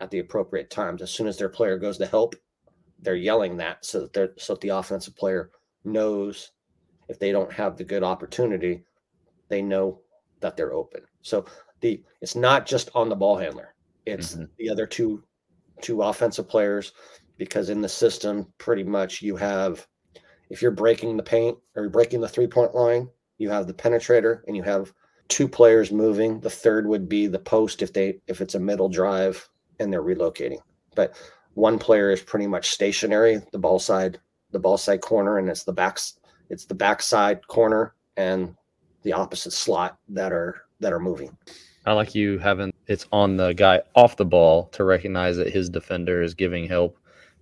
[0.00, 1.02] at the appropriate times.
[1.02, 2.34] As soon as their player goes to help,
[3.00, 5.50] they're yelling that so that they're so that the offensive player
[5.84, 6.52] knows
[7.08, 8.84] if they don't have the good opportunity,
[9.48, 10.00] they know
[10.40, 11.02] that they're open.
[11.22, 11.44] So
[11.80, 13.74] the it's not just on the ball handler;
[14.06, 14.44] it's mm-hmm.
[14.58, 15.22] the other two
[15.80, 16.92] two offensive players
[17.38, 19.86] because in the system, pretty much you have
[20.52, 24.42] if you're breaking the paint or breaking the three point line, you have the penetrator
[24.46, 24.92] and you have
[25.28, 26.40] two players moving.
[26.40, 29.48] The third would be the post if they if it's a middle drive
[29.80, 30.58] and they're relocating.
[30.94, 31.16] But
[31.54, 35.64] one player is pretty much stationary, the ball side, the ball side corner, and it's
[35.64, 38.54] the backs, it's the backside corner and
[39.04, 41.34] the opposite slot that are that are moving.
[41.86, 45.70] I like you having it's on the guy off the ball to recognize that his
[45.70, 46.98] defender is giving help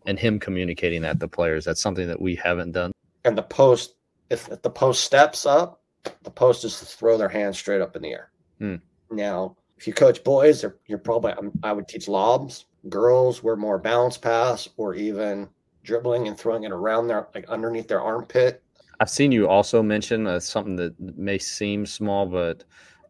[0.07, 1.65] and him communicating that to players.
[1.65, 2.93] That's something that we haven't done.
[3.25, 3.95] And the post,
[4.31, 5.83] if, if the post steps up,
[6.23, 8.31] the post is to throw their hands straight up in the air.
[8.59, 8.77] Hmm.
[9.11, 12.67] Now, if you coach boys, you're probably I would teach lobs.
[12.89, 15.49] Girls were more bounce pass or even
[15.83, 18.63] dribbling and throwing it around their like underneath their armpit.
[19.01, 22.65] I've seen you also mention uh, something that may seem small, but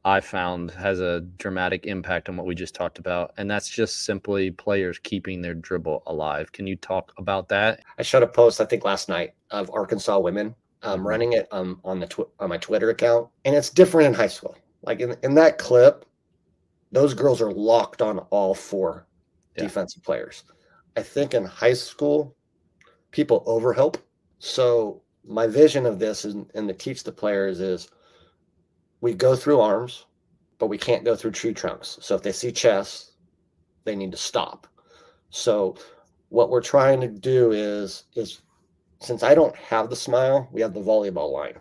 [0.04, 4.04] I found has a dramatic impact on what we just talked about, and that's just
[4.04, 6.52] simply players keeping their dribble alive.
[6.52, 7.80] Can you talk about that?
[7.98, 11.06] I showed a post I think last night of Arkansas women um, mm-hmm.
[11.06, 14.28] running it um, on the tw- on my Twitter account, and it's different in high
[14.28, 14.56] school.
[14.82, 16.06] Like in in that clip,
[16.92, 19.06] those girls are locked on all four
[19.56, 19.64] yeah.
[19.64, 20.44] defensive players.
[20.96, 22.34] I think in high school,
[23.10, 23.96] people overhelp.
[24.38, 27.90] So my vision of this and, and to teach the players is
[29.00, 30.06] we go through arms,
[30.58, 31.98] but we can't go through tree trunks.
[32.00, 33.12] So if they see chests,
[33.84, 34.66] they need to stop.
[35.30, 35.76] So
[36.28, 38.42] what we're trying to do is is
[39.00, 41.58] since I don't have the smile, we have the volleyball line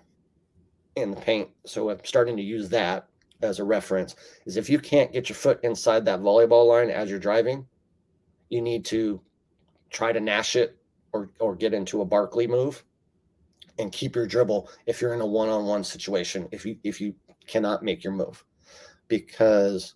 [0.95, 1.49] in the paint.
[1.65, 3.07] So I'm starting to use that
[3.41, 4.15] as a reference.
[4.45, 7.65] Is if you can't get your foot inside that volleyball line as you're driving,
[8.49, 9.21] you need to
[9.89, 10.77] try to nash it
[11.13, 12.83] or or get into a Barkley move
[13.77, 17.15] and keep your dribble if you're in a one-on-one situation if you if you
[17.49, 18.43] cannot make your move
[19.07, 19.95] because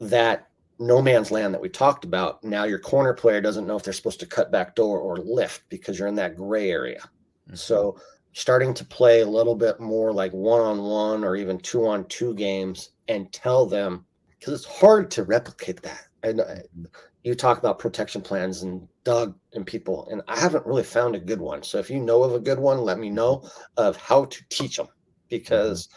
[0.00, 3.82] that no man's land that we talked about now your corner player doesn't know if
[3.82, 7.54] they're supposed to cut back door or lift because you're in that gray area mm-hmm.
[7.54, 7.98] so
[8.32, 13.66] starting to play a little bit more like one-on-one or even two-on-two games and tell
[13.66, 14.04] them
[14.38, 16.84] because it's hard to replicate that and mm-hmm
[17.22, 21.20] you talk about protection plans and Doug and people, and I haven't really found a
[21.20, 21.62] good one.
[21.62, 24.76] So if you know of a good one, let me know of how to teach
[24.76, 24.88] them
[25.28, 25.88] because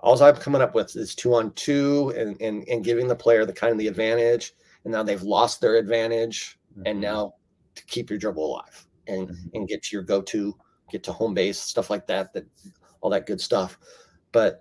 [0.00, 3.44] all I'm coming up with is two on two and, and, and giving the player
[3.44, 4.54] the kind of the advantage.
[4.84, 6.58] And now they've lost their advantage.
[6.72, 6.82] Mm-hmm.
[6.86, 7.34] And now
[7.74, 9.48] to keep your dribble alive and, mm-hmm.
[9.54, 10.56] and get to your go to,
[10.90, 12.46] get to home base, stuff like that, that
[13.00, 13.78] all that good stuff.
[14.32, 14.60] But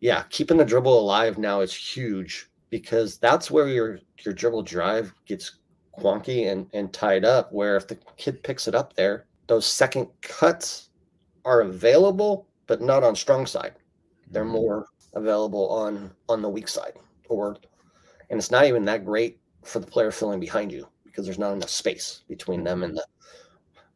[0.00, 5.14] yeah, keeping the dribble alive now is huge because that's where your your dribble drive
[5.26, 5.58] gets
[5.98, 7.52] wonky and, and tied up.
[7.52, 10.90] Where if the kid picks it up there, those second cuts
[11.44, 13.74] are available, but not on strong side.
[14.30, 14.52] They're mm-hmm.
[14.52, 16.94] more available on on the weak side,
[17.28, 17.56] or
[18.30, 21.52] and it's not even that great for the player filling behind you because there's not
[21.52, 23.04] enough space between them and the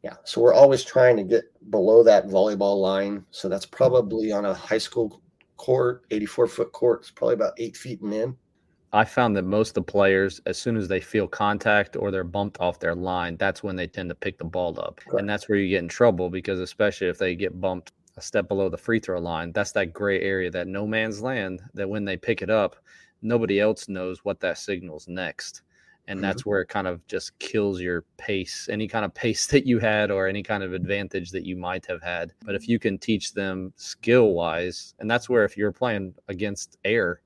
[0.03, 0.15] yeah.
[0.23, 3.25] So we're always trying to get below that volleyball line.
[3.31, 5.21] So that's probably on a high school
[5.57, 7.01] court, 84 foot court.
[7.01, 8.37] It's probably about eight feet and in.
[8.91, 12.23] I found that most of the players, as soon as they feel contact or they're
[12.23, 15.01] bumped off their line, that's when they tend to pick the ball up.
[15.01, 15.19] Correct.
[15.19, 18.47] And that's where you get in trouble because, especially if they get bumped a step
[18.47, 22.05] below the free throw line, that's that gray area, that no man's land, that when
[22.05, 22.75] they pick it up,
[23.21, 25.63] nobody else knows what that signals next.
[26.07, 26.23] And mm-hmm.
[26.23, 29.79] that's where it kind of just kills your pace, any kind of pace that you
[29.79, 32.33] had or any kind of advantage that you might have had.
[32.45, 36.77] But if you can teach them skill wise, and that's where if you're playing against
[36.83, 37.21] air,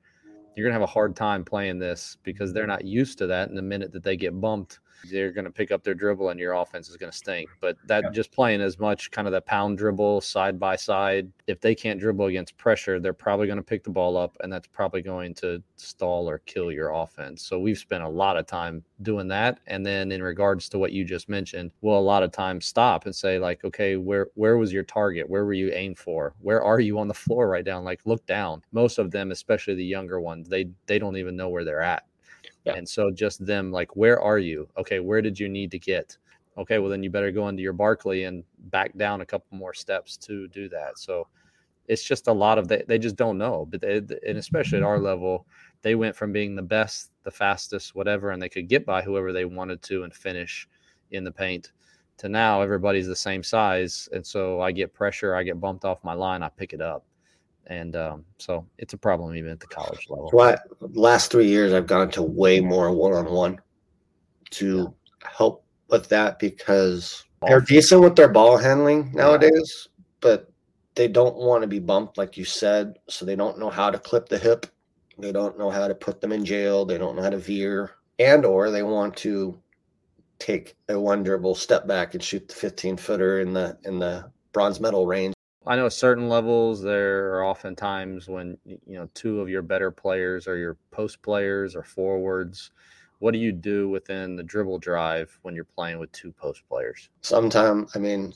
[0.56, 3.50] you're going to have a hard time playing this because they're not used to that.
[3.50, 4.80] And the minute that they get bumped,
[5.12, 7.50] they're going to pick up their dribble and your offense is going to stink.
[7.60, 8.10] But that yeah.
[8.12, 12.00] just playing as much kind of the pound dribble side by side, if they can't
[12.00, 15.34] dribble against pressure, they're probably going to pick the ball up and that's probably going
[15.36, 17.44] to stall or kill your offense.
[17.44, 19.60] So we've spent a lot of time doing that.
[19.68, 23.06] And then in regards to what you just mentioned, we'll a lot of times stop
[23.06, 25.30] and say, like, okay, where where was your target?
[25.30, 26.34] Where were you aimed for?
[26.40, 27.82] Where are you on the floor right now?
[27.82, 28.64] Like look down.
[28.72, 32.06] Most of them, especially the younger ones, they they don't even know where they're at
[32.66, 32.76] yeah.
[32.76, 34.68] And so just them like, where are you?
[34.78, 36.18] Okay, where did you need to get?
[36.58, 39.74] Okay, well then you better go into your Barkley and back down a couple more
[39.74, 40.98] steps to do that.
[40.98, 41.28] So
[41.88, 43.68] it's just a lot of they, they just don't know.
[43.70, 45.46] But they, and especially at our level,
[45.82, 49.34] they went from being the best, the fastest, whatever, and they could get by whoever
[49.34, 50.68] they wanted to and finish
[51.12, 51.72] in the paint
[52.18, 54.08] to now everybody's the same size.
[54.14, 57.04] And so I get pressure, I get bumped off my line, I pick it up
[57.68, 60.30] and um, so it's a problem even at the college level.
[60.82, 63.60] Last three years I've gone to way more one-on-one
[64.52, 65.30] to yeah.
[65.30, 70.04] help with that because ball they're decent with their ball handling nowadays, yeah.
[70.20, 70.52] but
[70.96, 73.00] they don't want to be bumped, like you said.
[73.10, 74.68] So they don't know how to clip the hip.
[75.18, 76.86] They don't know how to put them in jail.
[76.86, 79.60] They don't know how to veer, and or they want to
[80.40, 84.30] take a one dribble step back and shoot the 15 footer in the in the
[84.52, 85.34] bronze medal range
[85.66, 89.62] I know at certain levels there are often times when you know two of your
[89.62, 92.72] better players are your post players or forwards.
[93.20, 97.10] What do you do within the dribble drive when you're playing with two post players?
[97.22, 98.34] Sometimes, I mean.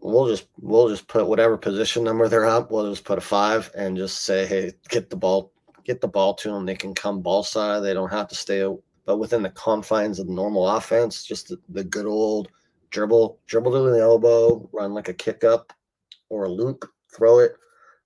[0.00, 2.72] We'll just we'll just put whatever position number they're up.
[2.72, 5.52] We'll just put a five and just say, hey, get the ball,
[5.84, 6.66] get the ball to them.
[6.66, 7.84] They can come ball side.
[7.84, 8.68] They don't have to stay,
[9.04, 12.48] but within the confines of normal offense, just the, the good old
[12.90, 15.72] dribble, dribble to the elbow, run like a kick up
[16.28, 17.56] or a loop, throw it,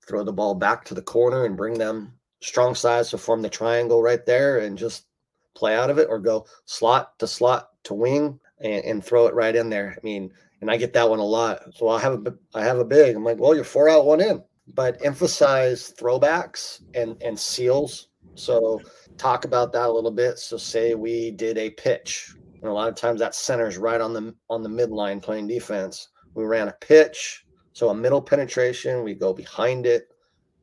[0.07, 3.49] throw the ball back to the corner and bring them strong sides to form the
[3.49, 5.07] triangle right there and just
[5.55, 9.35] play out of it or go slot to slot to wing and, and throw it
[9.35, 9.97] right in there.
[9.97, 11.75] I mean, and I get that one a lot.
[11.75, 13.17] So I have a I have a big.
[13.17, 14.43] I'm like, well, you're four out, one in.
[14.75, 18.09] But emphasize throwbacks and and seals.
[18.35, 18.81] So
[19.19, 20.39] talk about that a little bit.
[20.39, 24.13] So say we did a pitch, and a lot of times that center's right on
[24.13, 26.09] the on the midline playing defense.
[26.35, 29.03] We ran a pitch, so a middle penetration.
[29.03, 30.09] We go behind it,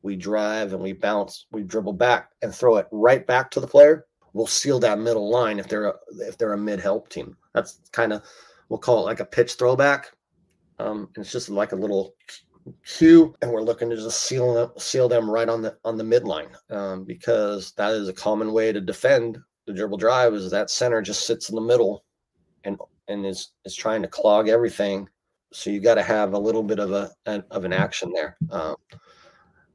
[0.02, 1.46] we drive, and we bounce.
[1.52, 4.06] We dribble back and throw it right back to the player.
[4.34, 7.36] We'll seal that middle line if they're a, if they're a mid help team.
[7.54, 8.24] That's kind of
[8.70, 10.12] we'll call it like a pitch throwback.
[10.78, 12.16] Um, and it's just like a little
[12.86, 16.04] cue, and we're looking to just seal them, seal them right on the on the
[16.04, 20.34] midline um, because that is a common way to defend the dribble drive.
[20.34, 22.06] Is that center just sits in the middle
[22.64, 25.08] and and is is trying to clog everything.
[25.52, 28.38] So you got to have a little bit of a of an action there.
[28.52, 28.76] Um,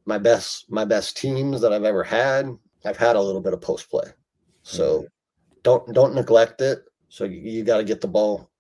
[0.06, 3.60] my best my best teams that I've ever had, I've had a little bit of
[3.60, 4.08] post play.
[4.62, 5.06] So mm-hmm.
[5.62, 6.84] don't don't neglect it.
[7.08, 8.50] So you, you got to get the ball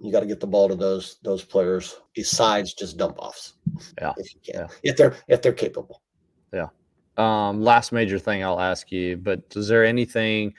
[0.00, 3.54] you got to get the ball to those those players besides just dump offs.
[4.00, 4.66] Yeah, if you can, yeah.
[4.82, 6.02] if they're if they're capable.
[6.52, 6.68] Yeah.
[7.16, 10.54] Um, last major thing I'll ask you, but is there anything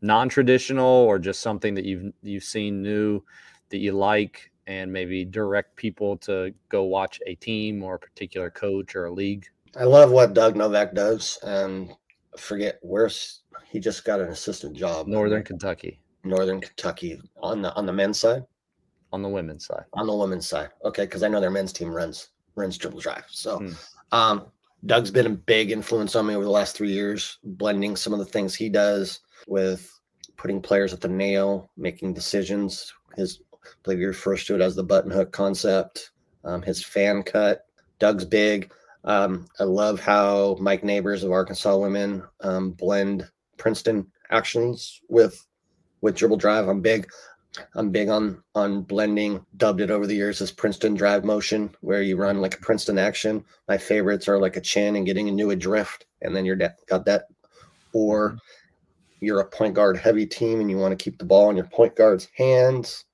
[0.00, 3.22] non-traditional or just something that you've you've seen new
[3.70, 8.50] that you like, and maybe direct people to go watch a team or a particular
[8.50, 9.46] coach or a league?
[9.76, 11.92] I love what Doug Novak does, and
[12.36, 15.06] forget where's he just got an assistant job.
[15.06, 15.98] Northern Kentucky.
[16.24, 18.44] Northern Kentucky on the on the men's side,
[19.12, 20.68] on the women's side, on the women's side.
[20.84, 23.24] Okay, because I know their men's team runs runs dribble drive.
[23.28, 23.72] So, hmm.
[24.12, 24.46] um,
[24.84, 28.18] Doug's been a big influence on me over the last three years, blending some of
[28.18, 29.88] the things he does with
[30.36, 32.92] putting players at the nail, making decisions.
[33.16, 33.51] His, I
[33.82, 36.10] believe he refers to it as the button hook concept.
[36.44, 37.66] Um, his fan cut.
[37.98, 38.72] Doug's big.
[39.04, 45.46] Um, I love how Mike Neighbors of Arkansas Women um, blend Princeton actions with
[46.00, 46.68] with dribble drive.
[46.68, 47.08] I'm big.
[47.74, 49.44] I'm big on on blending.
[49.56, 52.98] Dubbed it over the years as Princeton drive motion, where you run like a Princeton
[52.98, 53.44] action.
[53.68, 56.74] My favorites are like a chin and getting into a drift, and then you're de-
[56.88, 57.26] got that.
[57.92, 58.38] Or
[59.22, 61.66] you're a point guard heavy team and you want to keep the ball in your
[61.66, 63.04] point guard's hands.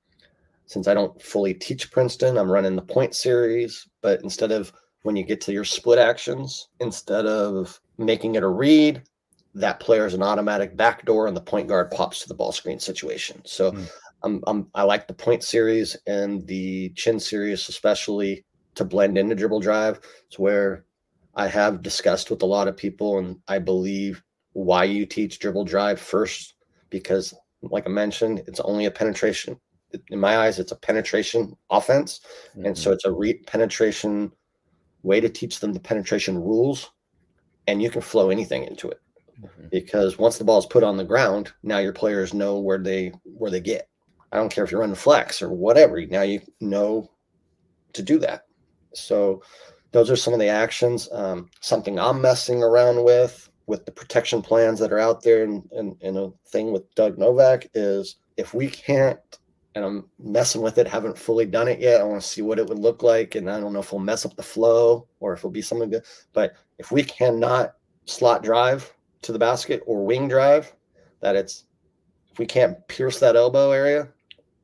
[0.68, 3.88] Since I don't fully teach Princeton, I'm running the point series.
[4.02, 8.48] But instead of when you get to your split actions, instead of making it a
[8.48, 9.02] read,
[9.54, 12.78] that player is an automatic backdoor and the point guard pops to the ball screen
[12.78, 13.40] situation.
[13.44, 13.88] So mm.
[14.22, 19.35] I'm, I'm, I like the point series and the chin series, especially to blend into
[19.35, 20.00] dribble drive.
[20.26, 20.85] It's where
[21.35, 25.64] I have discussed with a lot of people, and I believe why you teach dribble
[25.64, 26.54] drive first,
[26.90, 29.59] because like I mentioned, it's only a penetration.
[30.11, 32.20] In my eyes, it's a penetration offense.
[32.51, 32.66] Mm-hmm.
[32.66, 32.94] And so mm-hmm.
[32.94, 34.33] it's a re- penetration
[35.03, 36.90] way to teach them the penetration rules,
[37.66, 39.01] and you can flow anything into it
[39.40, 39.68] mm-hmm.
[39.70, 43.12] because once the ball is put on the ground, now your players know where they
[43.24, 43.88] where they get.
[44.33, 46.05] I don't care if you're running flex or whatever.
[46.05, 47.11] Now you know
[47.94, 48.46] to do that.
[48.94, 49.42] So
[49.92, 51.09] those are some of the actions.
[51.12, 55.68] Um, something I'm messing around with with the protection plans that are out there, and,
[55.72, 59.20] and, and a thing with Doug Novak is if we can't
[59.79, 60.88] and I'm messing with it.
[60.88, 62.01] Haven't fully done it yet.
[62.01, 64.01] I want to see what it would look like, and I don't know if we'll
[64.01, 66.05] mess up the flow or if it'll be something good.
[66.33, 70.75] But if we cannot slot drive to the basket or wing drive,
[71.21, 71.64] that it's
[72.33, 74.09] if we can't pierce that elbow area,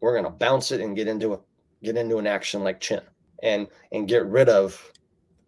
[0.00, 1.38] we're gonna bounce it and get into a
[1.84, 3.00] get into an action like chin
[3.44, 4.92] and and get rid of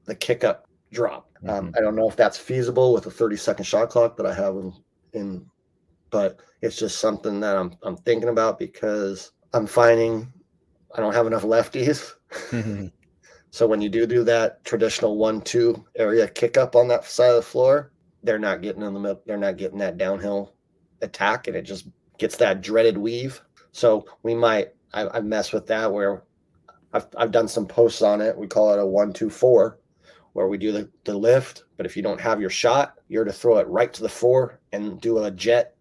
[0.05, 1.29] the kick up drop.
[1.43, 1.67] Um, mm-hmm.
[1.67, 4.35] Um, I don't know if that's feasible with a 30 second shot clock that I
[4.35, 4.73] have in,
[5.13, 5.47] in
[6.11, 10.33] but it's just something that I'm I'm thinking about because I'm finding
[10.95, 12.13] I don't have enough lefties.
[12.51, 12.89] Mm-hmm.
[13.51, 17.31] so when you do do that traditional one two area kick up on that side
[17.31, 17.93] of the floor,
[18.23, 20.55] they're not getting in the middle, they're not getting that downhill
[21.03, 21.89] attack, and it just
[22.19, 23.41] gets that dreaded weave.
[23.73, 26.25] So we might I, I mess with that where
[26.93, 28.37] I've I've done some posts on it.
[28.37, 29.79] We call it a one two four,
[30.33, 31.65] where we do the, the lift.
[31.77, 34.61] But if you don't have your shot, you're to throw it right to the four
[34.73, 35.76] and do a jet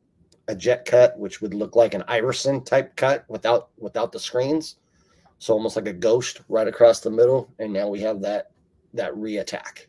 [0.48, 4.78] a jet cut, which would look like an Iverson type cut without without the screens.
[5.40, 7.52] So almost like a ghost right across the middle.
[7.60, 8.52] And now we have that
[8.94, 9.88] that re-attack.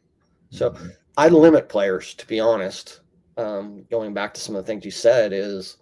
[0.50, 0.88] So mm-hmm.
[1.16, 3.00] I limit players, to be honest.
[3.38, 5.76] Um, going back to some of the things you said, is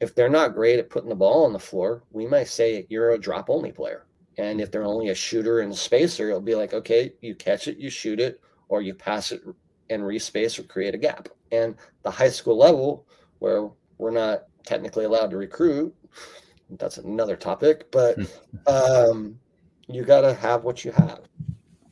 [0.00, 3.12] if they're not great at putting the ball on the floor, we might say you're
[3.12, 4.04] a drop only player.
[4.36, 7.68] And if they're only a shooter and a spacer, it'll be like, okay, you catch
[7.68, 9.42] it, you shoot it, or you pass it
[9.90, 11.28] and respace or create a gap.
[11.52, 13.06] And the high school level,
[13.38, 15.94] where we're not technically allowed to recruit,
[16.70, 18.18] that's another topic, but
[18.66, 19.38] um,
[19.88, 21.20] you got to have what you have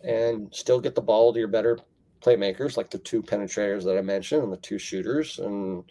[0.02, 1.78] and still get the ball to your better
[2.20, 5.38] playmakers, like the two penetrators that I mentioned and the two shooters.
[5.38, 5.84] And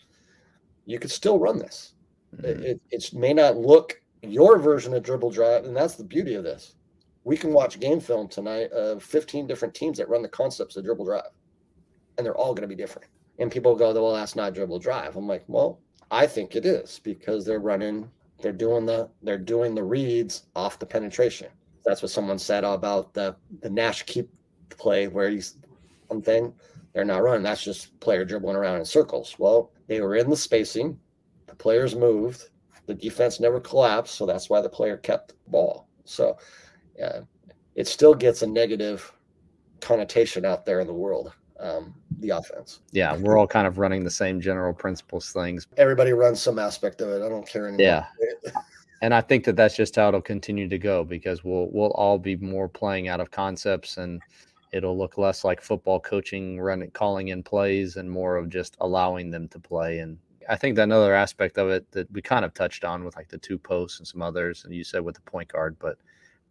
[0.85, 1.93] you could still run this.
[2.35, 2.63] Mm-hmm.
[2.63, 6.43] It, it may not look your version of dribble drive, and that's the beauty of
[6.43, 6.75] this.
[7.23, 10.85] We can watch game film tonight of 15 different teams that run the concepts of
[10.85, 11.29] dribble drive,
[12.17, 13.07] and they're all going to be different.
[13.39, 15.79] And people go, "Well, that's not dribble drive." I'm like, "Well,
[16.11, 20.77] I think it is because they're running, they're doing the, they're doing the reads off
[20.77, 21.47] the penetration.
[21.85, 24.29] That's what someone said about the the Nash keep
[24.69, 25.55] play where he's
[26.07, 26.53] one thing
[26.93, 27.43] they're not running.
[27.43, 29.35] That's just player dribbling around in circles.
[29.39, 30.99] Well, they were in the spacing,
[31.47, 32.49] the players moved,
[32.85, 35.87] the defense never collapsed, so that's why the player kept the ball.
[36.05, 36.37] So,
[37.75, 39.11] it still gets a negative
[39.79, 41.33] connotation out there in the world.
[41.61, 42.79] Um, the offense.
[42.91, 45.67] Yeah, we're all kind of running the same general principles things.
[45.77, 47.23] Everybody runs some aspect of it.
[47.23, 48.07] I don't care anymore.
[48.43, 48.51] Yeah.
[49.01, 52.17] and I think that that's just how it'll continue to go because we'll we'll all
[52.17, 54.21] be more playing out of concepts and
[54.71, 59.29] it'll look less like football coaching, running, calling in plays, and more of just allowing
[59.29, 59.99] them to play.
[59.99, 60.17] And
[60.49, 63.29] I think that another aspect of it that we kind of touched on with like
[63.29, 65.97] the two posts and some others, and you said with the point guard, but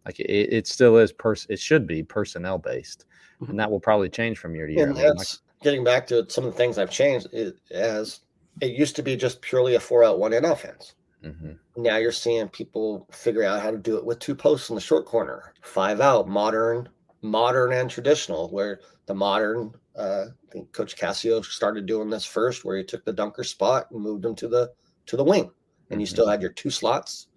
[0.05, 3.05] like it, it still is pers it should be personnel based,
[3.41, 3.51] mm-hmm.
[3.51, 4.87] and that will probably change from year to year.
[4.87, 7.27] And that's getting back to some of the things I've changed.
[7.31, 8.21] It, as
[8.61, 10.95] it used to be just purely a four out one in offense.
[11.23, 11.83] Mm-hmm.
[11.83, 14.81] Now you're seeing people figure out how to do it with two posts in the
[14.81, 16.89] short corner, five out, modern
[17.21, 22.65] modern and traditional, where the modern, uh, I think Coach Cassio started doing this first,
[22.65, 24.71] where he took the dunker spot and moved him to the
[25.07, 25.51] to the wing,
[25.89, 26.13] and you mm-hmm.
[26.13, 27.27] still had your two slots,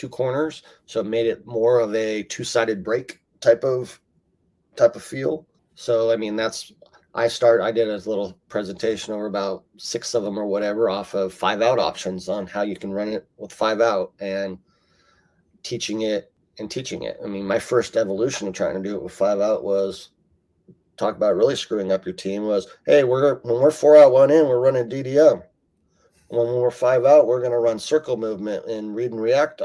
[0.00, 4.00] two corners, so it made it more of a two sided break type of
[4.76, 5.46] type of feel.
[5.74, 6.72] So I mean, that's
[7.14, 7.60] I start.
[7.60, 11.60] I did a little presentation over about six of them or whatever off of five
[11.60, 14.58] out options on how you can run it with five out and
[15.62, 17.18] teaching it and teaching it.
[17.22, 20.10] I mean, my first evolution of trying to do it with five out was
[20.96, 24.30] talk about really screwing up your team was, hey, we're when we're four out, one
[24.30, 25.42] in, we're running DDM.
[26.28, 29.62] When we're five out, we're going to run circle movement and read and react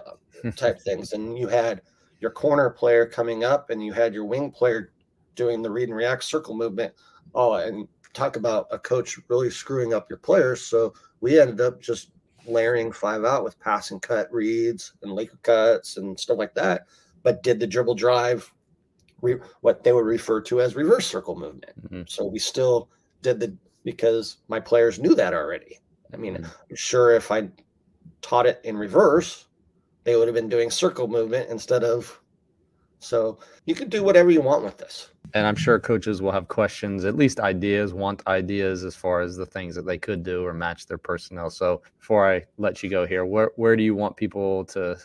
[0.55, 1.13] type things.
[1.13, 1.81] And you had
[2.19, 4.93] your corner player coming up, and you had your wing player
[5.35, 6.93] doing the read and react circle movement.
[7.33, 10.61] Oh, and talk about a coach really screwing up your players.
[10.61, 12.11] So we ended up just
[12.47, 16.85] layering five out with pass and cut reads and Laker cuts and stuff like that,
[17.23, 18.51] but did the dribble drive,
[19.21, 21.73] re, what they would refer to as reverse circle movement.
[21.83, 22.03] Mm-hmm.
[22.07, 22.89] So we still
[23.21, 25.79] did the because my players knew that already.
[26.13, 26.45] I mean, mm-hmm.
[26.45, 27.49] I'm sure if I
[28.21, 29.47] taught it in reverse,
[30.05, 32.21] they would have been doing circle movement instead of.
[32.99, 36.47] So you can do whatever you want with this and I'm sure coaches will have
[36.47, 40.45] questions, at least ideas, want ideas as far as the things that they could do
[40.45, 41.49] or match their personnel.
[41.49, 44.97] So before I let you go here, where where do you want people to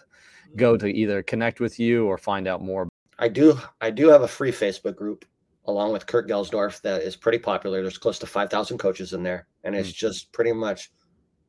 [0.57, 2.89] go to either connect with you or find out more?
[3.19, 5.25] I do I do have a free Facebook group
[5.67, 7.83] along with Kurt Gelsdorf that is pretty popular.
[7.83, 10.07] There's close to 5,000 coaches in there, and it's mm-hmm.
[10.07, 10.91] just pretty much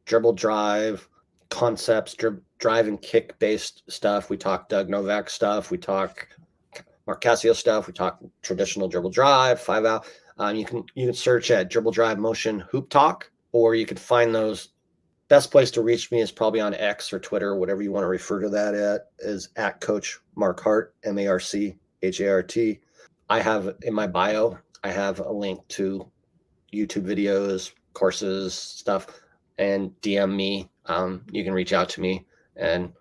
[0.05, 1.07] dribble drive
[1.49, 4.29] concepts, drib, drive and kick based stuff.
[4.29, 5.71] We talk Doug Novak stuff.
[5.71, 6.29] We talk
[7.05, 7.87] Mark Cassio stuff.
[7.87, 10.05] We talk traditional dribble drive, five out.
[10.37, 13.97] Um, you can you can search at dribble drive motion hoop talk, or you can
[13.97, 14.69] find those.
[15.27, 18.07] Best place to reach me is probably on X or Twitter, whatever you want to
[18.07, 22.29] refer to that at, is at Coach Marc Hart, M A R C H A
[22.29, 22.79] R T.
[23.29, 26.05] I have in my bio, I have a link to
[26.73, 29.07] YouTube videos, courses, stuff,
[29.57, 30.69] and DM me.
[30.85, 32.25] Um, you can reach out to me,
[32.55, 32.91] and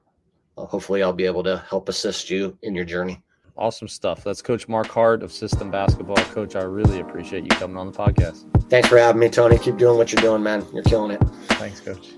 [0.56, 3.22] uh, hopefully, I'll be able to help assist you in your journey.
[3.56, 4.24] Awesome stuff.
[4.24, 6.16] That's Coach Marc Hart of System Basketball.
[6.16, 8.44] Coach, I really appreciate you coming on the podcast.
[8.70, 9.58] Thanks for having me, Tony.
[9.58, 10.64] Keep doing what you're doing, man.
[10.72, 11.22] You're killing it.
[11.58, 12.08] Thanks, Coach.